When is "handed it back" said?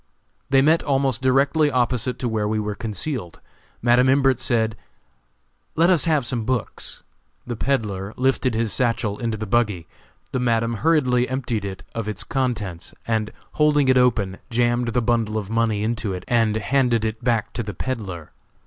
16.55-17.53